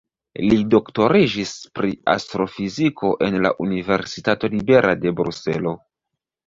Li 0.51 0.55
doktoriĝis 0.73 1.51
pri 1.81 1.93
astrofiziko 2.15 3.13
en 3.29 3.39
la 3.47 3.55
Universitato 3.69 4.53
Libera 4.59 5.01
de 5.05 5.19
Bruselo. 5.23 5.81